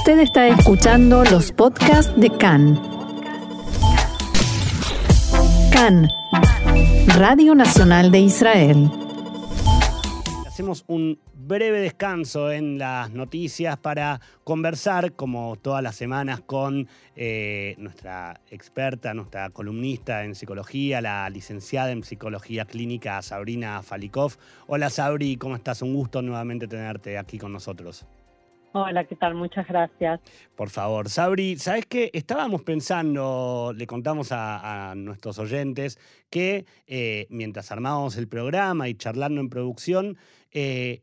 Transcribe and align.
Usted 0.00 0.20
está 0.20 0.48
escuchando 0.48 1.24
los 1.24 1.52
podcasts 1.52 2.18
de 2.18 2.30
CAN. 2.30 2.80
CAN, 5.70 6.08
Radio 7.18 7.54
Nacional 7.54 8.10
de 8.10 8.20
Israel. 8.20 8.90
Hacemos 10.46 10.84
un 10.86 11.18
breve 11.34 11.82
descanso 11.82 12.50
en 12.50 12.78
las 12.78 13.10
noticias 13.10 13.76
para 13.76 14.22
conversar, 14.42 15.12
como 15.12 15.56
todas 15.56 15.82
las 15.82 15.96
semanas, 15.96 16.40
con 16.40 16.88
eh, 17.14 17.74
nuestra 17.76 18.40
experta, 18.50 19.12
nuestra 19.12 19.50
columnista 19.50 20.24
en 20.24 20.34
psicología, 20.34 21.02
la 21.02 21.28
licenciada 21.28 21.90
en 21.90 22.04
psicología 22.04 22.64
clínica 22.64 23.20
Sabrina 23.20 23.82
Falikov. 23.82 24.38
Hola 24.66 24.88
Sabri, 24.88 25.36
¿cómo 25.36 25.56
estás? 25.56 25.82
Un 25.82 25.92
gusto 25.92 26.22
nuevamente 26.22 26.66
tenerte 26.66 27.18
aquí 27.18 27.36
con 27.36 27.52
nosotros. 27.52 28.06
Hola, 28.72 29.04
¿qué 29.04 29.16
tal? 29.16 29.34
Muchas 29.34 29.66
gracias. 29.66 30.20
Por 30.54 30.70
favor, 30.70 31.08
Sabri, 31.08 31.58
¿sabes 31.58 31.86
qué? 31.86 32.08
Estábamos 32.12 32.62
pensando, 32.62 33.72
le 33.76 33.84
contamos 33.88 34.28
a, 34.30 34.94
nuestros 34.96 35.40
oyentes, 35.40 35.98
que 36.30 36.66
eh, 36.86 37.26
mientras 37.30 37.72
armábamos 37.72 38.16
el 38.16 38.28
programa 38.28 38.88
y 38.88 38.94
charlando 38.94 39.40
en 39.40 39.50
producción, 39.50 40.18
eh, 40.52 41.00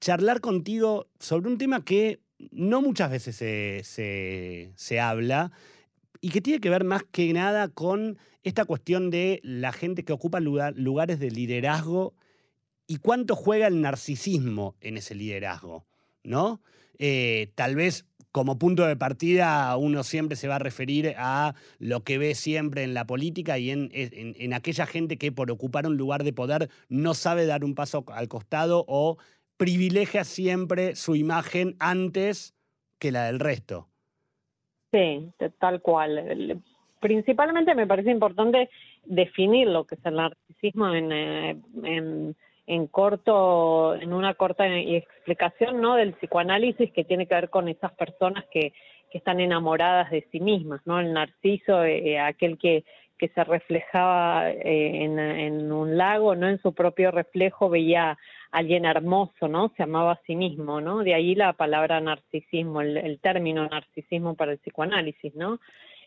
charlar 0.00 0.40
contigo 0.40 1.08
sobre 1.18 1.48
un 1.48 1.58
tema 1.58 1.84
que 1.84 2.20
no 2.52 2.80
muchas 2.80 3.10
veces 3.10 3.34
se, 3.86 5.00
habla 5.00 5.50
y 6.20 6.30
que 6.30 6.40
tiene 6.40 6.60
que 6.60 6.70
ver 6.70 6.84
más 6.84 7.02
que 7.10 7.32
nada 7.32 7.66
con 7.68 8.18
esta 8.44 8.66
cuestión 8.66 9.10
de 9.10 9.40
la 9.42 9.72
gente 9.72 10.04
que 10.04 10.12
ocupa 10.12 10.38
lugares 10.38 11.18
de 11.18 11.30
liderazgo 11.32 12.14
y 12.86 12.98
cuánto 12.98 13.34
juega 13.34 13.66
el 13.66 13.80
narcisismo 13.80 14.76
en 14.80 14.96
ese 14.96 15.16
liderazgo, 15.16 15.86
¿no? 16.22 16.60
Eh, 16.98 17.52
tal 17.54 17.76
vez 17.76 18.06
como 18.32 18.58
punto 18.58 18.84
de 18.84 18.96
partida 18.96 19.76
uno 19.76 20.02
siempre 20.02 20.36
se 20.36 20.48
va 20.48 20.56
a 20.56 20.58
referir 20.58 21.14
a 21.16 21.54
lo 21.78 22.00
que 22.00 22.18
ve 22.18 22.34
siempre 22.34 22.82
en 22.82 22.92
la 22.92 23.06
política 23.06 23.58
y 23.58 23.70
en, 23.70 23.90
en, 23.92 24.52
aquella 24.54 24.86
gente 24.86 25.18
que 25.18 25.30
por 25.30 25.52
ocupar 25.52 25.86
un 25.86 25.96
lugar 25.96 26.24
de 26.24 26.32
poder 26.32 26.68
no 26.88 27.14
sabe 27.14 27.46
dar 27.46 27.64
un 27.64 27.76
paso 27.76 28.04
al 28.08 28.26
costado 28.26 28.84
o 28.88 29.18
privilegia 29.56 30.24
siempre 30.24 30.96
su 30.96 31.14
imagen 31.14 31.76
antes 31.78 32.56
que 32.98 33.12
la 33.12 33.26
del 33.26 33.38
resto. 33.38 33.88
Sí, 34.90 35.30
tal 35.58 35.80
cual. 35.80 36.60
Principalmente 37.00 37.74
me 37.74 37.86
parece 37.86 38.10
importante 38.10 38.68
definir 39.04 39.68
lo 39.68 39.84
que 39.84 39.96
es 39.96 40.06
el 40.06 40.16
narcisismo 40.16 40.94
en, 40.94 41.12
eh, 41.12 41.56
en, 41.84 42.36
en 42.66 42.86
corto, 42.86 43.94
en 43.94 44.12
una 44.12 44.34
corta 44.34 44.66
explicación, 44.66 45.80
¿no? 45.80 45.96
Del 45.96 46.14
psicoanálisis 46.14 46.92
que 46.92 47.04
tiene 47.04 47.26
que 47.26 47.34
ver 47.34 47.50
con 47.50 47.68
esas 47.68 47.92
personas 47.92 48.44
que, 48.50 48.72
que 49.10 49.18
están 49.18 49.40
enamoradas 49.40 50.10
de 50.10 50.26
sí 50.32 50.40
mismas, 50.40 50.80
¿no? 50.86 50.98
El 50.98 51.12
narciso, 51.12 51.84
eh, 51.84 52.18
aquel 52.18 52.58
que, 52.58 52.84
que 53.18 53.28
se 53.28 53.44
reflejaba 53.44 54.50
eh, 54.50 55.04
en, 55.04 55.70
un 55.70 55.96
lago, 55.96 56.34
no 56.34 56.48
en 56.48 56.60
su 56.60 56.74
propio 56.74 57.10
reflejo, 57.10 57.68
veía 57.68 58.18
alguien 58.50 58.84
hermoso, 58.84 59.48
¿no? 59.48 59.72
Se 59.76 59.82
amaba 59.82 60.12
a 60.12 60.20
sí 60.26 60.34
mismo, 60.34 60.80
¿no? 60.80 61.04
De 61.04 61.14
ahí 61.14 61.34
la 61.34 61.52
palabra 61.52 62.00
narcisismo, 62.00 62.80
el, 62.80 63.18
término 63.20 63.66
narcisismo 63.68 64.34
para 64.34 64.52
el 64.52 64.58
psicoanálisis, 64.58 65.34
¿no? 65.34 65.60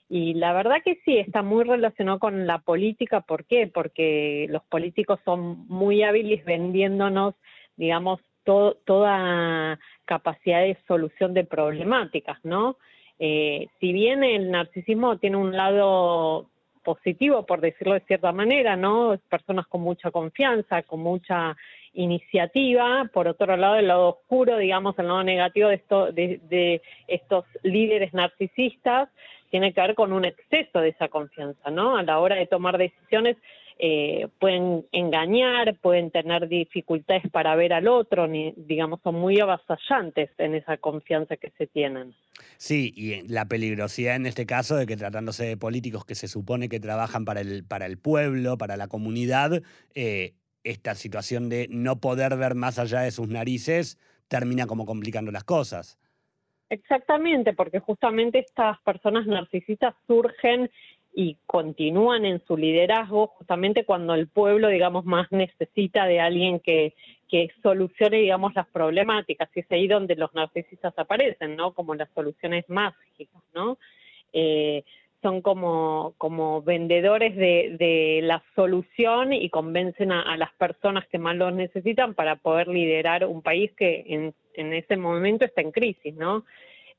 Y 0.10 0.36
la 0.36 0.54
verdad 0.54 0.78
que 0.84 1.00
sí, 1.04 1.18
está 1.18 1.42
muy 1.42 1.64
relacionado 1.64 2.20
con 2.20 2.48
la 2.48 2.60
política. 2.60 3.22
¿Por 3.22 3.46
qué? 3.46 3.68
Porque 3.68 4.48
los 4.50 4.64
políticos 4.64 5.20
son 5.26 5.68
muy 5.68 6.04
hábiles 6.04 6.46
vendiéndonos, 6.46 7.36
digamos, 7.76 8.22
toda 8.44 9.78
capacidad 10.06 10.62
de 10.62 10.78
solución 10.88 11.34
de 11.34 11.44
problemáticas, 11.44 12.40
¿no? 12.46 12.78
Eh, 13.20 13.68
si 13.80 13.92
bien 13.92 14.24
el 14.24 14.52
narcisismo 14.52 15.18
tiene 15.18 15.38
un 15.38 15.56
lado 15.56 16.48
positivo, 16.84 17.46
por 17.46 17.60
decirlo 17.60 17.96
de 17.96 18.00
cierta 18.02 18.32
manera, 18.32 18.78
¿no? 18.78 19.20
Personas 19.30 19.68
con 19.68 19.82
mucha 19.82 20.10
confianza, 20.12 20.84
con 20.84 21.02
mucha 21.02 21.58
iniciativa, 21.94 23.10
por 23.12 23.28
otro 23.28 23.58
lado 23.58 23.76
el 23.76 23.88
lado 23.88 24.10
oscuro, 24.10 24.58
digamos, 24.58 24.98
el 24.98 25.08
lado 25.08 25.24
negativo 25.24 25.68
de, 25.68 25.76
esto, 25.76 26.12
de, 26.14 26.82
estos 27.08 27.44
líderes 27.64 28.14
narcisistas 28.14 29.10
tiene 29.50 29.74
que 29.74 29.82
ver 29.82 29.96
con 29.96 30.14
un 30.14 30.26
exceso 30.26 30.80
de 30.80 30.90
esa 30.90 31.08
confianza, 31.08 31.70
¿no? 31.70 31.98
A 31.98 32.04
la 32.04 32.20
hora 32.20 32.36
de 32.36 32.48
tomar 32.48 32.78
decisiones 32.78 33.38
eh, 33.80 34.28
pueden 34.40 34.88
engañar, 34.92 35.78
pueden 35.80 36.10
tener 36.10 36.48
dificultades 36.48 37.24
para 37.32 37.56
ver 37.56 37.74
al 37.74 37.88
otro, 37.88 38.28
ni, 38.28 38.54
digamos, 38.58 39.00
son 39.04 39.16
muy 39.16 39.40
avasallantes 39.40 40.32
en 40.40 40.56
esa 40.56 40.78
confianza 40.78 41.38
que 41.38 41.52
se 41.58 41.68
tienen. 41.68 42.16
Sí, 42.58 42.92
y 42.96 43.28
la 43.28 43.46
peligrosidad 43.46 44.16
en 44.16 44.26
este 44.26 44.48
caso 44.48 44.76
de 44.76 44.88
que 44.88 44.98
tratándose 44.98 45.46
de 45.46 45.58
políticos 45.58 46.06
que 46.06 46.16
se 46.16 46.28
supone 46.28 46.70
que 46.70 46.80
trabajan 46.80 47.24
para 47.24 47.42
el, 47.42 47.64
para 47.64 47.86
el 47.86 48.00
pueblo, 48.00 48.58
para 48.58 48.78
la 48.78 48.88
comunidad, 48.88 49.62
eh, 49.94 50.34
esta 50.64 50.96
situación 50.96 51.48
de 51.50 51.68
no 51.70 52.00
poder 52.00 52.36
ver 52.36 52.56
más 52.56 52.80
allá 52.80 53.02
de 53.02 53.12
sus 53.12 53.28
narices 53.28 54.00
termina 54.28 54.66
como 54.66 54.86
complicando 54.86 55.32
las 55.32 55.44
cosas. 55.44 56.00
Exactamente, 56.70 57.54
porque 57.54 57.80
justamente 57.80 58.40
estas 58.40 58.80
personas 58.82 59.26
narcisistas 59.26 59.96
surgen 60.06 60.70
y 61.14 61.38
continúan 61.48 62.26
en 62.26 62.46
su 62.46 62.58
liderazgo 62.58 63.28
justamente 63.28 63.86
cuando 63.86 64.14
el 64.14 64.28
pueblo, 64.28 64.68
digamos, 64.68 65.06
más 65.06 65.32
necesita 65.32 66.06
de 66.06 66.20
alguien 66.20 66.60
que, 66.60 66.94
que 67.28 67.50
solucione, 67.64 68.18
digamos, 68.18 68.54
las 68.54 68.68
problemáticas. 68.68 69.50
Y 69.56 69.62
es 69.62 69.72
ahí 69.72 69.88
donde 69.88 70.16
los 70.16 70.34
narcisistas 70.36 70.94
aparecen, 70.98 71.56
¿no? 71.56 71.74
Como 71.74 71.96
las 71.96 72.10
soluciones 72.14 72.70
mágicas, 72.70 73.42
¿no? 73.56 73.80
Eh, 74.32 74.84
son 75.22 75.42
como, 75.42 76.14
como 76.18 76.62
vendedores 76.62 77.36
de, 77.36 77.76
de, 77.80 78.20
la 78.22 78.44
solución 78.56 79.34
y 79.34 79.50
convencen 79.50 80.12
a, 80.12 80.38
las 80.38 80.54
personas 80.54 81.08
que 81.08 81.18
más 81.18 81.36
los 81.36 81.54
necesitan 81.54 82.14
para 82.14 82.36
poder 82.36 82.68
liderar 82.68 83.26
un 83.26 83.42
país 83.42 83.72
que 83.76 84.06
en, 84.08 84.36
en 84.58 84.74
ese 84.74 84.98
momento 84.98 85.46
está 85.46 85.62
en 85.62 85.72
crisis, 85.72 86.16
¿no? 86.16 86.44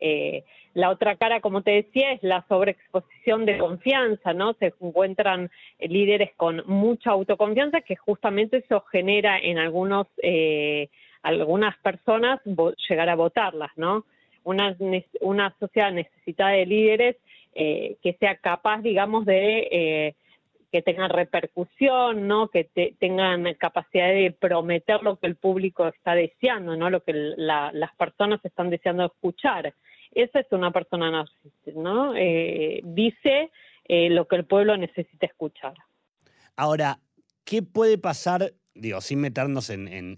Eh, 0.01 0.45
la 0.75 0.91
otra 0.91 1.17
cara, 1.17 1.41
como 1.41 1.63
te 1.63 1.73
decía, 1.73 2.13
es 2.13 2.23
la 2.23 2.45
sobreexposición 2.49 3.47
de 3.47 3.59
confianza, 3.59 4.33
¿no? 4.33 4.55
Se 4.55 4.73
encuentran 4.81 5.51
líderes 5.81 6.31
con 6.37 6.63
mucha 6.67 7.11
autoconfianza 7.11 7.81
que 7.81 7.97
justamente 7.97 8.59
eso 8.59 8.81
genera 8.93 9.39
en 9.39 9.59
algunos, 9.59 10.07
eh, 10.23 10.89
algunas 11.23 11.77
personas 11.79 12.41
llegar 12.89 13.09
a 13.09 13.17
votarlas, 13.17 13.71
¿no? 13.77 14.05
Una, 14.45 14.77
una 15.21 15.55
sociedad 15.59 15.91
necesita 15.91 16.49
de 16.49 16.65
líderes 16.65 17.17
eh, 17.55 17.97
que 18.03 18.13
sea 18.15 18.37
capaz, 18.37 18.81
digamos, 18.83 19.27
de 19.27 19.69
eh, 19.71 20.15
que 20.71 20.83
tengan 20.83 21.11
repercusión, 21.11 22.29
¿no? 22.29 22.49
Que 22.49 22.65
tengan 22.99 23.55
capacidad 23.55 24.09
de 24.09 24.37
prometer 24.39 25.03
lo 25.03 25.17
que 25.17 25.27
el 25.27 25.37
público 25.37 25.89
está 25.89 26.15
deseando, 26.15 26.77
¿no? 26.77 26.91
Lo 26.91 27.03
que 27.03 27.13
las 27.13 27.95
personas 27.97 28.45
están 28.45 28.71
deseando 28.71 29.07
escuchar. 29.07 29.75
Esa 30.13 30.41
es 30.41 30.47
una 30.51 30.71
persona 30.71 31.11
narcisista, 31.11 31.71
¿no? 31.75 32.15
Eh, 32.17 32.81
dice 32.85 33.51
lo 33.89 34.29
que 34.29 34.37
el 34.37 34.45
pueblo 34.45 34.77
necesita 34.77 35.27
escuchar. 35.27 35.75
Ahora, 36.57 36.99
¿qué 37.45 37.63
puede 37.63 37.97
pasar 37.97 38.53
digo, 38.79 39.01
sin 39.01 39.21
meternos 39.21 39.71
en, 39.71 40.17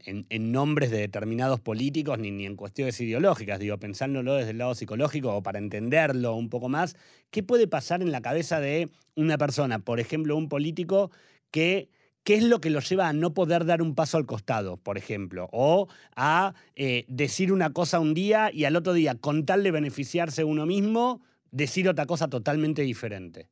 nombres 0.52 0.90
de 0.90 0.98
determinados 0.98 1.60
políticos 1.60 2.18
ni, 2.18 2.30
ni, 2.30 2.46
en 2.46 2.56
cuestiones 2.56 3.00
ideológicas, 3.00 3.58
digo, 3.58 3.78
pensándolo 3.78 4.34
desde 4.34 4.50
el 4.50 4.58
lado 4.58 4.74
psicológico 4.74 5.34
o 5.34 5.42
para 5.42 5.58
entenderlo 5.58 6.34
un 6.34 6.48
poco 6.48 6.68
más, 6.68 6.96
¿qué 7.30 7.42
puede 7.42 7.66
pasar 7.66 8.02
en 8.02 8.12
la 8.12 8.20
cabeza 8.20 8.60
de 8.60 8.88
una 9.16 9.38
persona, 9.38 9.78
por 9.78 10.00
ejemplo, 10.00 10.36
un 10.36 10.48
político 10.48 11.10
que... 11.50 11.88
¿Qué 12.22 12.34
es 12.34 12.44
lo 12.44 12.60
que 12.60 12.68
lo 12.68 12.80
lleva 12.80 13.08
a 13.08 13.14
no 13.14 13.32
poder 13.32 13.64
dar 13.64 13.80
un 13.80 13.94
paso 13.94 14.18
al 14.18 14.26
costado, 14.26 14.76
por 14.76 14.98
ejemplo? 14.98 15.48
O 15.52 15.88
a 16.14 16.52
eh, 16.76 17.06
decir 17.08 17.50
una 17.50 17.72
cosa 17.72 17.98
un 17.98 18.12
día 18.12 18.50
y 18.52 18.66
al 18.66 18.76
otro 18.76 18.92
día, 18.92 19.14
con 19.14 19.46
tal 19.46 19.62
de 19.62 19.70
beneficiarse 19.70 20.44
uno 20.44 20.66
mismo, 20.66 21.22
decir 21.50 21.88
otra 21.88 22.04
cosa 22.04 22.28
totalmente 22.28 22.82
diferente. 22.82 23.48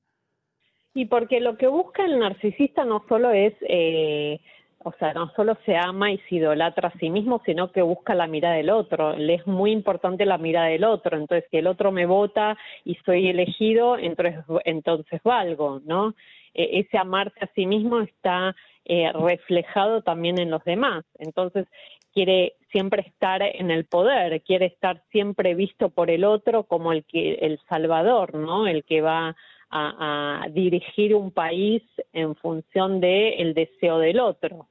Y 0.94 1.06
porque 1.06 1.40
lo 1.40 1.56
que 1.56 1.68
busca 1.68 2.04
el 2.04 2.18
narcisista 2.18 2.84
no 2.84 3.04
solo 3.08 3.30
es 3.30 3.54
eh, 3.68 4.40
o 4.84 4.92
sea, 4.92 5.12
no 5.12 5.32
solo 5.34 5.56
se 5.66 5.76
ama 5.76 6.12
y 6.12 6.18
se 6.28 6.36
idolatra 6.36 6.88
a 6.88 6.98
sí 6.98 7.10
mismo, 7.10 7.42
sino 7.44 7.72
que 7.72 7.82
busca 7.82 8.14
la 8.14 8.28
mirada 8.28 8.54
del 8.54 8.70
otro. 8.70 9.16
Le 9.16 9.34
es 9.34 9.46
muy 9.46 9.72
importante 9.72 10.24
la 10.24 10.38
mirada 10.38 10.66
del 10.66 10.84
otro. 10.84 11.16
Entonces, 11.16 11.48
si 11.50 11.56
el 11.56 11.66
otro 11.66 11.90
me 11.90 12.06
vota 12.06 12.56
y 12.84 12.94
soy 13.04 13.28
elegido, 13.28 13.98
entonces, 13.98 14.36
entonces 14.64 15.20
valgo, 15.24 15.80
¿no? 15.84 16.14
E, 16.54 16.80
ese 16.80 16.96
amarse 16.96 17.38
a 17.40 17.50
sí 17.54 17.66
mismo 17.66 18.00
está 18.00 18.54
eh, 18.84 19.10
reflejado 19.12 20.02
también 20.02 20.38
en 20.38 20.50
los 20.50 20.62
demás. 20.64 21.04
Entonces, 21.18 21.66
quiere 22.14 22.54
siempre 22.70 23.02
estar 23.02 23.42
en 23.42 23.70
el 23.70 23.84
poder, 23.84 24.42
quiere 24.42 24.66
estar 24.66 25.02
siempre 25.10 25.54
visto 25.54 25.90
por 25.90 26.08
el 26.10 26.24
otro 26.24 26.64
como 26.64 26.92
el 26.92 27.04
que 27.04 27.34
el 27.34 27.58
salvador, 27.68 28.34
¿no? 28.34 28.66
El 28.66 28.84
que 28.84 29.00
va 29.00 29.36
a, 29.70 30.46
dirigir 30.52 31.14
un 31.14 31.30
país 31.30 31.82
en 32.12 32.34
función 32.36 33.00
del 33.00 33.34
el 33.38 33.54
deseo 33.54 33.98
del 33.98 34.20
otro. 34.20 34.68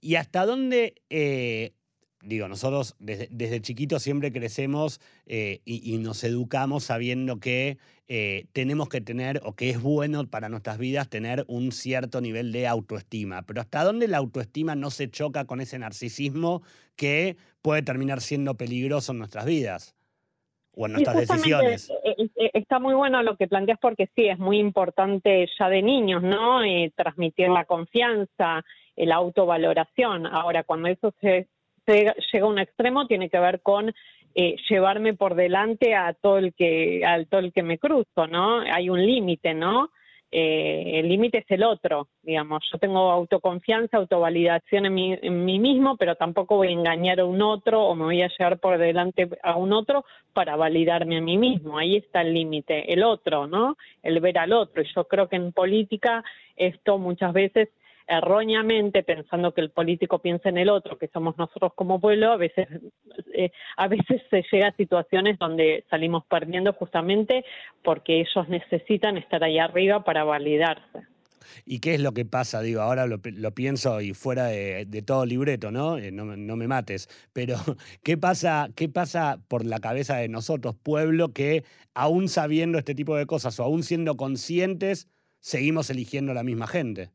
¿Y 0.00 0.16
hasta 0.16 0.44
dónde, 0.44 0.94
eh, 1.10 1.72
digo, 2.22 2.48
nosotros 2.48 2.96
desde, 2.98 3.28
desde 3.30 3.60
chiquitos 3.60 4.02
siempre 4.02 4.32
crecemos 4.32 5.00
eh, 5.26 5.60
y, 5.64 5.94
y 5.94 5.98
nos 5.98 6.24
educamos 6.24 6.84
sabiendo 6.84 7.38
que 7.38 7.78
eh, 8.14 8.46
tenemos 8.52 8.90
que 8.90 9.00
tener, 9.00 9.40
o 9.42 9.54
que 9.54 9.70
es 9.70 9.80
bueno 9.80 10.28
para 10.28 10.50
nuestras 10.50 10.76
vidas, 10.76 11.08
tener 11.08 11.46
un 11.48 11.72
cierto 11.72 12.20
nivel 12.20 12.52
de 12.52 12.66
autoestima. 12.66 13.40
Pero 13.40 13.62
¿hasta 13.62 13.84
dónde 13.84 14.06
la 14.06 14.18
autoestima 14.18 14.74
no 14.74 14.90
se 14.90 15.08
choca 15.08 15.46
con 15.46 15.62
ese 15.62 15.78
narcisismo 15.78 16.62
que 16.94 17.38
puede 17.62 17.80
terminar 17.80 18.20
siendo 18.20 18.54
peligroso 18.56 19.12
en 19.12 19.18
nuestras 19.18 19.46
vidas? 19.46 19.94
O 20.74 20.86
en 20.86 20.92
nuestras 20.92 21.16
decisiones. 21.16 21.90
eh, 22.04 22.28
eh, 22.36 22.50
Está 22.54 22.78
muy 22.78 22.94
bueno 22.94 23.22
lo 23.22 23.36
que 23.36 23.48
planteas 23.48 23.78
porque 23.80 24.08
sí, 24.14 24.28
es 24.28 24.38
muy 24.38 24.58
importante 24.58 25.46
ya 25.58 25.68
de 25.68 25.82
niños, 25.82 26.22
¿no? 26.22 26.62
Eh, 26.62 26.92
transmitir 26.96 27.48
la 27.48 27.64
confianza, 27.64 28.64
eh, 28.96 29.06
la 29.06 29.16
autovaloración. 29.16 30.26
Ahora, 30.26 30.64
cuando 30.64 30.88
eso 30.88 31.12
se, 31.20 31.48
se 31.86 32.14
llega 32.32 32.46
a 32.46 32.48
un 32.48 32.58
extremo, 32.58 33.06
tiene 33.06 33.28
que 33.28 33.38
ver 33.38 33.60
con 33.60 33.92
eh, 34.34 34.56
llevarme 34.70 35.14
por 35.14 35.34
delante 35.34 35.94
a 35.94 36.14
todo 36.14 36.38
el 36.38 36.54
que 36.54 37.04
a 37.04 37.22
todo 37.24 37.40
el 37.40 37.52
que 37.52 37.62
me 37.62 37.78
cruzo, 37.78 38.26
¿no? 38.26 38.60
Hay 38.60 38.88
un 38.88 39.04
límite, 39.04 39.52
¿no? 39.54 39.90
Eh, 40.34 40.98
el 41.00 41.08
límite 41.08 41.38
es 41.38 41.50
el 41.50 41.62
otro, 41.62 42.08
digamos. 42.22 42.64
Yo 42.72 42.78
tengo 42.78 43.10
autoconfianza, 43.10 43.98
autovalidación 43.98 44.86
en 44.86 44.94
mí, 44.94 45.18
en 45.20 45.44
mí 45.44 45.58
mismo, 45.58 45.98
pero 45.98 46.16
tampoco 46.16 46.56
voy 46.56 46.68
a 46.68 46.70
engañar 46.70 47.20
a 47.20 47.26
un 47.26 47.42
otro 47.42 47.84
o 47.84 47.94
me 47.94 48.04
voy 48.04 48.22
a 48.22 48.28
llevar 48.28 48.58
por 48.58 48.78
delante 48.78 49.28
a 49.42 49.56
un 49.56 49.74
otro 49.74 50.06
para 50.32 50.56
validarme 50.56 51.18
a 51.18 51.20
mí 51.20 51.36
mismo. 51.36 51.76
Ahí 51.76 51.96
está 51.96 52.22
el 52.22 52.32
límite, 52.32 52.90
el 52.94 53.02
otro, 53.02 53.46
¿no? 53.46 53.76
El 54.02 54.20
ver 54.20 54.38
al 54.38 54.54
otro. 54.54 54.82
Y 54.82 54.86
yo 54.94 55.04
creo 55.04 55.28
que 55.28 55.36
en 55.36 55.52
política 55.52 56.24
esto 56.56 56.96
muchas 56.96 57.34
veces 57.34 57.68
erróneamente 58.18 59.02
pensando 59.02 59.52
que 59.52 59.60
el 59.60 59.70
político 59.70 60.20
piensa 60.20 60.48
en 60.48 60.58
el 60.58 60.68
otro, 60.68 60.98
que 60.98 61.08
somos 61.08 61.36
nosotros 61.38 61.72
como 61.74 62.00
pueblo, 62.00 62.32
a 62.32 62.36
veces 62.36 62.68
eh, 63.34 63.50
a 63.76 63.88
veces 63.88 64.22
se 64.30 64.44
llega 64.50 64.68
a 64.68 64.76
situaciones 64.76 65.38
donde 65.38 65.84
salimos 65.90 66.24
perdiendo 66.26 66.72
justamente 66.72 67.44
porque 67.82 68.20
ellos 68.20 68.48
necesitan 68.48 69.16
estar 69.16 69.42
ahí 69.42 69.58
arriba 69.58 70.04
para 70.04 70.24
validarse. 70.24 71.06
¿Y 71.64 71.80
qué 71.80 71.94
es 71.94 72.00
lo 72.00 72.12
que 72.12 72.24
pasa? 72.24 72.60
Digo, 72.60 72.80
ahora 72.80 73.06
lo, 73.06 73.20
pienso 73.54 74.00
y 74.00 74.14
fuera 74.14 74.46
de, 74.46 75.02
todo 75.04 75.26
libreto, 75.26 75.70
¿no? 75.70 75.98
Eh, 75.98 76.10
no, 76.10 76.24
no 76.24 76.56
me 76.56 76.68
mates. 76.68 77.08
Pero, 77.32 77.56
¿qué 78.02 78.16
pasa, 78.16 78.70
¿qué 78.74 78.88
pasa 78.88 79.40
por 79.48 79.64
la 79.64 79.78
cabeza 79.80 80.16
de 80.16 80.28
nosotros, 80.28 80.76
pueblo, 80.82 81.32
que 81.32 81.64
aún 81.94 82.28
sabiendo 82.28 82.78
este 82.78 82.94
tipo 82.94 83.16
de 83.16 83.26
cosas 83.26 83.58
o 83.60 83.64
aún 83.64 83.82
siendo 83.82 84.16
conscientes, 84.16 85.08
seguimos 85.40 85.90
eligiendo 85.90 86.34
la 86.34 86.42
misma 86.42 86.66
gente? 86.66 87.10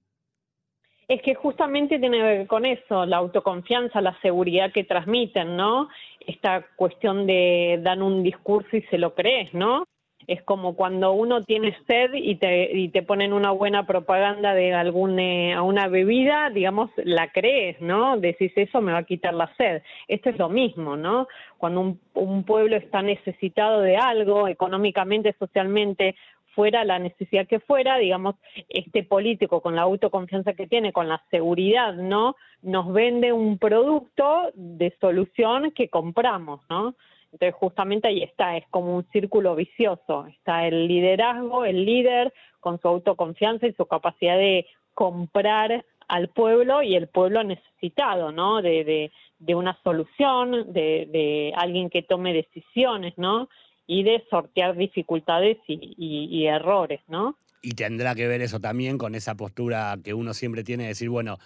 Es 1.07 1.21
que 1.21 1.35
justamente 1.35 1.99
tiene 1.99 2.17
que 2.17 2.23
ver 2.23 2.47
con 2.47 2.65
eso, 2.65 3.05
la 3.05 3.17
autoconfianza, 3.17 4.01
la 4.01 4.19
seguridad 4.21 4.73
que 4.73 4.83
transmiten, 4.83 5.55
¿no? 5.55 5.87
Esta 6.19 6.65
cuestión 6.75 7.25
de 7.25 7.79
dan 7.81 8.01
un 8.01 8.23
discurso 8.23 8.75
y 8.75 8.81
se 8.83 8.97
lo 8.97 9.15
crees, 9.15 9.53
¿no? 9.53 9.85
Es 10.27 10.43
como 10.43 10.75
cuando 10.75 11.13
uno 11.13 11.41
tiene 11.45 11.77
sed 11.87 12.13
y 12.13 12.35
te, 12.35 12.77
y 12.77 12.89
te 12.89 13.03
ponen 13.03 13.31
una 13.31 13.51
buena 13.51 13.87
propaganda 13.87 14.53
de 14.53 14.73
alguna 14.73 15.63
una 15.63 15.87
bebida, 15.87 16.49
digamos, 16.49 16.89
la 16.97 17.31
crees, 17.31 17.79
¿no? 17.79 18.17
Decís 18.17 18.51
eso 18.57 18.81
me 18.81 18.91
va 18.91 18.97
a 18.99 19.03
quitar 19.03 19.33
la 19.33 19.49
sed. 19.55 19.83
Esto 20.09 20.29
es 20.29 20.37
lo 20.37 20.49
mismo, 20.49 20.97
¿no? 20.97 21.29
Cuando 21.57 21.95
un 22.15 22.43
pueblo 22.43 22.75
está 22.75 23.01
necesitado 23.01 23.79
de 23.79 23.95
algo, 23.95 24.49
económicamente, 24.49 25.33
socialmente, 25.39 26.15
fuera 26.57 26.83
la 26.83 26.97
necesidad 26.97 27.45
que 27.45 27.59
fuera, 27.59 27.99
digamos, 27.99 28.33
este 28.67 29.03
político 29.03 29.61
con 29.61 29.75
la 29.75 29.83
autoconfianza 29.83 30.53
que 30.53 30.65
tiene, 30.65 30.91
con 30.91 31.07
la 31.07 31.23
seguridad, 31.29 31.93
¿no? 31.93 32.35
Nos 32.63 32.91
vende 32.91 33.31
un 33.31 33.59
producto 33.59 34.49
de 34.55 34.91
solución 34.99 35.69
que 35.69 35.87
compramos, 35.87 36.61
¿no? 36.67 36.95
Entonces 37.31 37.53
justamente 37.53 38.07
ahí 38.07 38.23
está, 38.23 38.57
es 38.57 38.65
como 38.71 38.95
un 38.95 39.05
círculo 39.11 39.55
vicioso. 39.55 40.25
Está 40.25 40.65
el 40.65 40.87
liderazgo, 40.87 41.63
el 41.63 41.85
líder 41.85 42.33
con 42.59 42.81
su 42.81 42.87
autoconfianza 42.87 43.67
y 43.67 43.73
su 43.73 43.85
capacidad 43.85 44.35
de 44.35 44.65
comprar 44.95 45.85
al 46.07 46.29
pueblo 46.29 46.81
y 46.81 46.95
el 46.95 47.07
pueblo 47.07 47.43
necesitado, 47.43 48.31
¿no? 48.31 48.63
De, 48.63 48.83
de, 48.83 49.11
de 49.37 49.53
una 49.53 49.77
solución, 49.83 50.73
de, 50.73 51.07
de 51.11 51.53
alguien 51.55 51.91
que 51.91 52.01
tome 52.01 52.33
decisiones, 52.33 53.15
¿no? 53.15 53.47
Y 53.87 54.03
de 54.03 54.23
sortear 54.29 54.75
dificultades 54.75 55.57
y, 55.67 55.95
y- 55.97 56.25
y 56.29 56.45
errores, 56.47 56.99
¿no? 57.07 57.37
Y 57.61 57.71
tendrá 57.71 58.13
que 58.13 58.27
ver 58.27 58.41
eso 58.41 58.59
también 58.59 58.97
con 58.97 59.15
esa 59.15 59.35
postura 59.35 59.97
que 60.03 60.13
uno 60.13 60.33
siempre 60.33 60.63
tiene 60.63 60.83
de 60.83 60.89
decir, 60.89 61.09
bueno, 61.09 61.37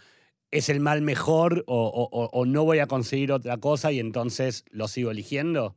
¿es 0.52 0.68
el 0.70 0.80
mal 0.82 1.02
mejor 1.02 1.64
o, 1.68 1.86
o- 1.86 2.10
o- 2.12 2.30
o 2.34 2.46
no 2.46 2.66
voy 2.66 2.80
a 2.80 2.88
conseguir 2.88 3.32
otra 3.32 3.58
cosa 3.58 3.92
y 3.92 4.00
entonces 4.00 4.66
lo 4.72 4.88
sigo 4.88 5.12
eligiendo? 5.12 5.76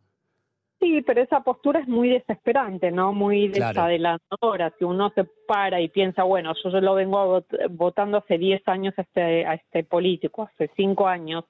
Sí, 0.81 1.01
pero 1.03 1.23
esa 1.23 1.41
postura 1.43 1.81
es 1.81 1.89
muy 1.89 2.09
desesperante, 2.11 2.91
¿no? 2.91 3.13
Muy 3.15 3.49
Claro. 3.51 3.69
desadelantadora. 3.69 4.75
Si 4.79 4.85
uno 4.85 5.11
se 5.15 5.25
para 5.47 5.81
y 5.81 5.89
piensa, 5.89 6.25
bueno, 6.25 6.53
yo, 6.63 6.71
yo 6.71 6.81
lo 6.81 6.95
vengo 6.95 7.45
votando 7.71 8.19
hace 8.19 8.37
10 8.39 8.61
años 8.67 8.93
a 8.99 9.03
este, 9.03 9.47
a 9.47 9.55
este 9.55 9.85
político, 9.85 10.43
hace 10.53 10.71
5 10.77 11.07
años, 11.07 11.45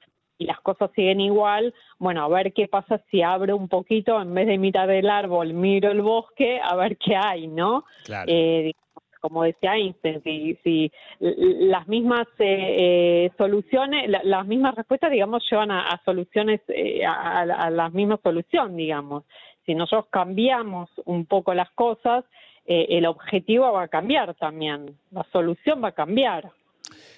las 0.44 0.61
cosas 0.61 0.91
siguen 0.94 1.20
igual, 1.20 1.75
bueno, 1.99 2.23
a 2.25 2.29
ver 2.29 2.52
qué 2.52 2.69
pasa 2.69 3.00
si 3.11 3.23
abro 3.23 3.56
un 3.56 3.69
poquito, 3.69 4.20
en 4.20 4.32
vez 4.35 4.46
de 4.46 4.58
mirar 4.58 4.91
el 4.91 5.11
árbol, 5.11 5.52
miro 5.55 5.91
el 5.91 6.02
bosque, 6.02 6.61
a 6.62 6.75
ver 6.76 6.96
qué 6.96 7.17
hay, 7.17 7.46
¿no? 7.49 7.85
Claro. 8.05 8.31
eh, 8.32 8.73
como 9.20 9.43
decía 9.43 9.75
Einstein, 9.76 10.23
si, 10.23 10.55
si 10.62 10.93
las 11.19 11.88
mismas 11.88 12.26
eh, 12.38 13.25
eh, 13.26 13.31
soluciones, 13.38 14.06
la- 14.11 14.20
las 14.23 14.46
mismas 14.46 14.75
respuestas, 14.75 15.11
digamos, 15.11 15.43
llevan 15.50 15.70
a, 15.70 15.81
a 15.88 16.02
soluciones, 16.05 16.61
eh, 16.69 17.06
a, 17.06 17.41
a 17.41 17.70
la 17.70 17.88
misma 17.88 18.19
solución, 18.23 18.76
digamos. 18.76 19.25
Si 19.64 19.75
nosotros 19.75 20.08
cambiamos 20.11 20.91
un 21.06 21.25
poco 21.25 21.55
las 21.55 21.70
cosas, 21.70 22.26
eh, 22.67 22.85
el 22.91 23.06
objetivo 23.06 23.73
va 23.73 23.85
a 23.85 23.88
cambiar 23.88 24.35
también, 24.35 24.94
la 25.11 25.25
solución 25.32 25.82
va 25.82 25.88
a 25.88 25.93
cambiar. 25.93 26.50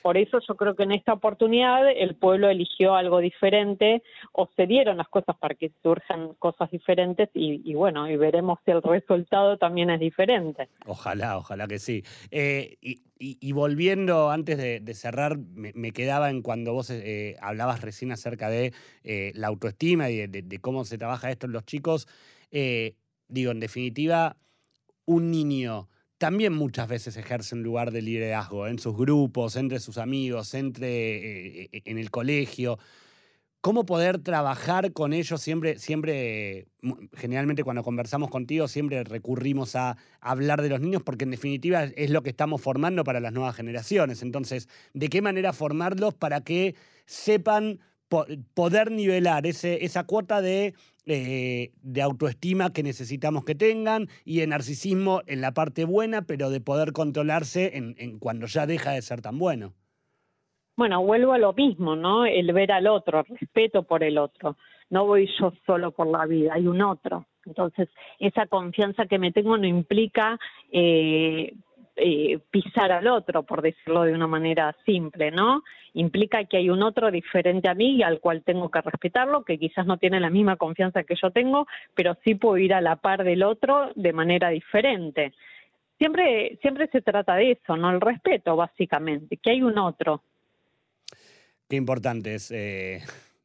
Por 0.07 0.17
eso 0.17 0.39
yo 0.47 0.55
creo 0.55 0.77
que 0.77 0.85
en 0.85 0.93
esta 0.93 1.15
oportunidad 1.15 1.91
el 1.91 2.15
pueblo 2.15 2.49
eligió 2.49 2.95
algo 2.95 3.19
diferente 3.19 4.05
o 4.31 4.49
se 4.55 4.69
dieron 4.69 4.99
las 4.99 5.09
cosas 5.09 5.37
para 5.37 5.57
que 5.57 5.73
surjan 5.83 6.35
cosas 6.35 6.71
diferentes 6.71 7.29
y, 7.35 7.75
bueno, 7.75 8.09
y 8.09 8.17
veremos 8.17 8.61
si 8.65 8.71
el 8.71 8.83
resultado 8.83 9.59
también 9.59 9.91
es 9.91 9.99
diferente. 9.99 10.69
Ojalá, 10.87 11.37
ojalá 11.37 11.67
que 11.67 11.81
sí. 11.81 12.05
Eh, 12.31 12.77
y, 12.81 13.03
y- 13.19 13.51
volviendo, 13.51 14.31
antes 14.31 14.59
de, 14.59 14.95
cerrar, 14.95 15.39
me, 15.39 15.91
quedaba 15.91 16.31
en 16.31 16.41
cuando 16.41 16.73
vos 16.73 16.89
eh, 16.91 17.35
hablabas 17.41 17.81
recién 17.81 18.13
acerca 18.13 18.49
de 18.49 18.73
eh, 19.03 19.33
la 19.35 19.49
autoestima 19.49 20.09
y 20.09 20.29
de, 20.29 20.61
cómo 20.61 20.85
se 20.85 20.99
trabaja 20.99 21.33
esto 21.33 21.47
en 21.47 21.53
los 21.53 21.65
chicos. 21.65 22.07
Digo, 22.53 23.51
en 23.51 23.59
definitiva, 23.59 24.37
un 25.05 25.33
niño 25.33 25.89
también 26.19 26.53
muchas 26.55 26.89
veces 26.89 27.17
ejerce 27.17 27.55
un 27.55 27.63
lugar 27.63 27.91
de 27.91 28.03
liderazgo 28.03 28.67
en 28.67 28.79
sus 28.79 28.97
grupos, 28.97 29.57
entre 29.57 29.81
sus 29.81 29.99
amigos, 29.99 30.55
entre, 30.55 31.63
eh, 31.65 31.83
en 31.85 31.99
el 31.99 32.11
colegio. 32.11 32.79
¿Cómo 33.61 33.85
poder 33.85 34.19
trabajar 34.19 34.93
con 34.93 35.13
ellos? 35.13 35.43
Siempre, 35.43 35.79
siempre, 35.79 36.69
generalmente 37.15 37.65
cuando 37.65 37.83
conversamos 37.83 38.31
contigo, 38.31 38.69
siempre 38.69 39.03
recurrimos 39.03 39.75
a 39.75 39.97
hablar 40.21 40.63
de 40.63 40.69
los 40.69 40.81
niños 40.81 41.03
porque 41.03 41.25
en 41.25 41.33
definitiva 41.33 41.83
es 41.83 42.11
lo 42.11 42.23
que 42.23 42.31
estamos 42.31 42.61
formando 42.61 43.03
para 43.03 43.19
las 43.19 43.33
nuevas 43.33 43.57
generaciones. 43.57 44.23
Entonces, 44.23 44.69
¿de 44.95 45.09
qué 45.09 45.21
manera 45.21 45.53
formarlos 45.53 46.15
para 46.15 46.43
que 46.43 46.77
sepan 47.07 47.81
poder 48.09 48.91
nivelar 48.91 49.47
ese, 49.47 49.85
esa 49.85 50.05
cuota 50.05 50.41
de, 50.41 50.75
eh, 51.07 51.73
de 51.83 52.03
autoestima 52.03 52.73
que 52.73 52.83
necesitamos 52.83 53.45
que 53.45 53.55
tengan 53.55 54.09
y 54.25 54.41
de 54.41 54.47
narcisismo 54.47 55.23
en 55.27 55.41
la 55.41 55.53
parte 55.53 55.85
buena, 55.85 56.23
pero 56.23 56.51
de 56.51 56.61
poder 56.61 56.93
controlarse 56.93 57.77
en, 57.77 57.95
en 57.99 58.19
cuando 58.19 58.47
ya 58.47 58.67
deja 58.67 58.93
de 58.93 59.03
ser 59.03 59.21
tan 59.23 59.39
bueno? 59.39 59.73
Bueno, 60.77 61.03
vuelvo 61.03 61.33
a 61.33 61.39
lo 61.39 61.55
mismo, 61.55 61.97
¿no? 61.97 62.27
El 62.27 62.53
ver 62.53 62.71
al 62.71 62.87
otro, 62.87 63.23
respeto 63.23 63.85
por 63.85 64.05
el 64.05 64.19
otro. 64.19 64.57
No 64.91 65.07
voy 65.07 65.29
yo 65.41 65.53
solo 65.65 65.91
por 65.91 66.07
la 66.07 66.27
vida, 66.27 66.53
hay 66.55 66.67
un 66.67 66.83
otro. 66.83 67.27
Entonces, 67.47 67.89
esa 68.19 68.47
confianza 68.47 69.07
que 69.07 69.19
me 69.19 69.33
tengo 69.33 69.57
no 69.57 69.67
implica 69.67 70.39
eh, 70.71 71.55
eh, 71.97 72.39
pisar 72.51 72.93
al 72.93 73.09
otro, 73.09 73.43
por 73.45 73.63
decirlo 73.63 74.03
de 74.03 74.13
una 74.13 74.27
manera 74.27 74.77
simple, 74.85 75.31
¿no? 75.31 75.63
Implica 75.95 76.45
que 76.45 76.59
hay 76.59 76.69
un 76.69 76.83
otro 76.83 77.11
diferente 77.11 77.71
a 77.71 77.75
mí 77.75 77.97
y 77.97 78.03
al 78.03 78.21
cual 78.21 78.43
tengo 78.45 78.71
que 78.71 78.83
respetarlo, 78.83 79.45
que 79.45 79.59
quizás 79.59 79.87
no 79.87 79.97
tiene 79.97 80.21
la 80.21 80.29
misma 80.29 80.57
confianza 80.57 81.05
que 81.05 81.17
yo 81.21 81.31
tengo, 81.31 81.67
pero 81.95 82.17
sí 82.23 82.35
puedo 82.35 82.59
ir 82.59 82.75
a 82.75 82.83
la 82.83 82.97
par 82.97 83.25
del 83.25 83.43
otro 83.43 83.93
de 83.95 84.13
manera 84.13 84.51
diferente. 84.51 85.33
Siempre, 85.99 86.59
siempre 86.61 86.89
se 86.93 87.01
trata 87.01 87.35
de 87.37 87.53
eso, 87.53 87.77
¿no? 87.77 87.91
El 87.91 88.01
respeto, 88.01 88.57
básicamente, 88.57 89.39
que 89.39 89.53
hay 89.53 89.63
un 89.63 89.79
otro. 89.79 90.23
Qué 91.69 91.77
importante 91.77 92.35
es 92.35 92.51
eh, 92.51 93.01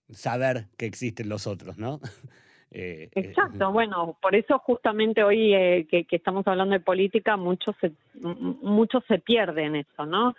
saber 0.09 0.65
que 0.77 0.85
existen 0.85 1.29
los 1.29 1.47
otros, 1.47 1.77
¿no? 1.77 1.99
Eh, 2.73 3.09
eh, 3.13 3.19
Exacto, 3.19 3.71
bueno, 3.71 4.17
por 4.21 4.33
eso 4.33 4.57
justamente 4.59 5.23
hoy 5.23 5.53
eh, 5.53 5.87
que, 5.89 6.05
que 6.05 6.15
estamos 6.15 6.47
hablando 6.47 6.73
de 6.73 6.79
política, 6.79 7.35
mucho 7.35 7.75
se, 7.81 7.91
mucho 8.21 9.03
se 9.07 9.19
pierde 9.19 9.63
en 9.63 9.75
eso, 9.75 10.05
¿no? 10.05 10.35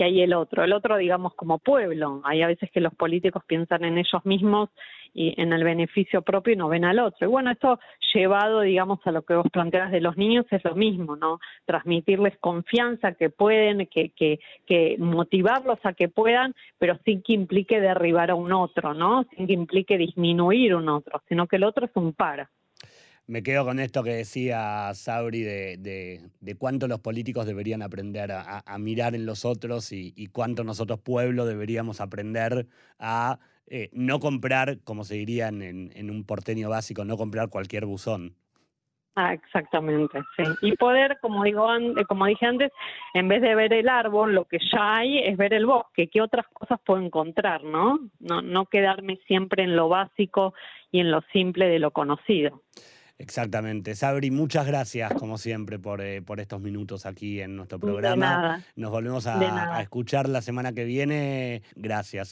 Que 0.00 0.04
hay 0.04 0.22
el 0.22 0.32
otro, 0.32 0.64
el 0.64 0.72
otro 0.72 0.96
digamos 0.96 1.34
como 1.34 1.58
pueblo. 1.58 2.22
Hay 2.24 2.40
a 2.40 2.46
veces 2.46 2.70
que 2.70 2.80
los 2.80 2.94
políticos 2.94 3.42
piensan 3.46 3.84
en 3.84 3.98
ellos 3.98 4.24
mismos 4.24 4.70
y 5.12 5.38
en 5.38 5.52
el 5.52 5.62
beneficio 5.62 6.22
propio 6.22 6.54
y 6.54 6.56
no 6.56 6.70
ven 6.70 6.86
al 6.86 7.00
otro. 7.00 7.28
Y 7.28 7.30
bueno, 7.30 7.50
esto 7.50 7.78
llevado, 8.14 8.62
digamos, 8.62 9.00
a 9.04 9.12
lo 9.12 9.20
que 9.26 9.34
vos 9.34 9.46
planteas 9.52 9.90
de 9.90 10.00
los 10.00 10.16
niños 10.16 10.46
es 10.52 10.64
lo 10.64 10.74
mismo, 10.74 11.16
¿no? 11.16 11.38
Transmitirles 11.66 12.38
confianza 12.38 13.12
que 13.12 13.28
pueden, 13.28 13.88
que, 13.88 14.08
que, 14.08 14.40
que 14.64 14.96
motivarlos 14.98 15.78
a 15.84 15.92
que 15.92 16.08
puedan, 16.08 16.54
pero 16.78 16.96
sin 17.04 17.20
que 17.20 17.34
implique 17.34 17.78
derribar 17.78 18.30
a 18.30 18.36
un 18.36 18.54
otro, 18.54 18.94
¿no? 18.94 19.26
Sin 19.36 19.46
que 19.46 19.52
implique 19.52 19.98
disminuir 19.98 20.76
un 20.76 20.88
otro, 20.88 21.20
sino 21.28 21.46
que 21.46 21.56
el 21.56 21.64
otro 21.64 21.84
es 21.84 21.92
un 21.94 22.14
par. 22.14 22.48
Me 23.30 23.44
quedo 23.44 23.64
con 23.64 23.78
esto 23.78 24.02
que 24.02 24.10
decía 24.10 24.92
Sabri 24.92 25.42
de, 25.42 25.76
de, 26.40 26.54
cuánto 26.56 26.88
los 26.88 26.98
políticos 26.98 27.46
deberían 27.46 27.80
aprender 27.80 28.32
a, 28.32 28.76
mirar 28.80 29.14
en 29.14 29.24
los 29.24 29.44
otros 29.44 29.92
y, 29.92 30.26
cuánto 30.32 30.64
nosotros, 30.64 30.98
pueblo, 30.98 31.46
deberíamos 31.46 32.00
aprender 32.00 32.66
a 32.98 33.38
eh, 33.68 33.88
no 33.92 34.18
comprar, 34.18 34.78
como 34.82 35.04
se 35.04 35.14
diría 35.14 35.46
en, 35.46 36.10
un 36.10 36.24
porteño 36.24 36.70
básico, 36.70 37.04
no 37.04 37.16
comprar 37.16 37.50
cualquier 37.50 37.86
buzón. 37.86 38.34
Ah, 39.14 39.32
exactamente, 39.32 40.18
sí. 40.36 40.42
Y 40.62 40.74
poder, 40.74 41.18
como 41.20 41.44
digo, 41.44 41.68
como 42.08 42.26
dije 42.26 42.46
antes, 42.46 42.72
en 43.14 43.28
vez 43.28 43.42
de 43.42 43.54
ver 43.54 43.72
el 43.72 43.88
árbol, 43.88 44.34
lo 44.34 44.46
que 44.46 44.58
ya 44.72 44.96
hay 44.96 45.20
es 45.20 45.36
ver 45.36 45.54
el 45.54 45.66
bosque, 45.66 46.08
qué 46.08 46.20
otras 46.20 46.48
cosas 46.48 46.80
puedo 46.84 47.00
encontrar, 47.00 47.62
¿no? 47.62 48.00
No, 48.18 48.42
no 48.42 48.66
quedarme 48.66 49.20
siempre 49.28 49.62
en 49.62 49.76
lo 49.76 49.88
básico 49.88 50.52
y 50.90 50.98
en 50.98 51.12
lo 51.12 51.20
simple 51.32 51.68
de 51.68 51.78
lo 51.78 51.92
conocido. 51.92 52.62
Exactamente. 53.20 53.94
Sabri, 53.96 54.30
muchas 54.30 54.66
gracias, 54.66 55.12
como 55.12 55.36
siempre, 55.36 55.78
por, 55.78 56.00
eh, 56.00 56.22
por 56.22 56.40
estos 56.40 56.58
minutos 56.62 57.04
aquí 57.04 57.42
en 57.42 57.54
nuestro 57.54 57.78
programa. 57.78 58.64
Nos 58.76 58.90
volvemos 58.90 59.26
a, 59.26 59.76
a 59.76 59.82
escuchar 59.82 60.26
la 60.26 60.40
semana 60.40 60.72
que 60.72 60.84
viene. 60.84 61.62
Gracias. 61.76 62.28